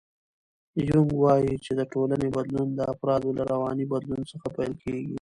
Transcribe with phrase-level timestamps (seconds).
[0.87, 5.07] یونګ وایي چې د ټولنې بدلون د افرادو له رواني بدلون څخه پیل کېږي.